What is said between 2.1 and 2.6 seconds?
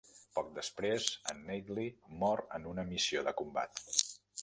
mor